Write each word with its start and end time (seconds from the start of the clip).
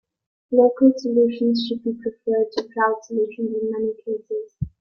Local 0.49 0.93
solutions 0.97 1.67
should 1.67 1.83
be 1.83 1.93
preferred 1.93 2.51
to 2.53 2.67
cloud 2.73 3.03
solutions 3.05 3.55
in 3.55 3.71
many 3.71 3.93
cases. 4.03 4.55